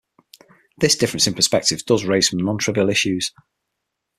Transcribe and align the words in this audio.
This 0.79 0.95
difference 0.95 1.27
in 1.27 1.35
perspectives 1.35 1.83
does 1.83 2.05
raise 2.05 2.31
some 2.31 2.39
nontrivial 2.39 2.89
issues. 2.89 3.31